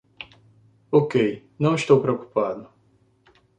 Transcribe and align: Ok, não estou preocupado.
Ok, 0.91 1.43
não 1.59 1.75
estou 1.75 2.01
preocupado. 2.01 2.67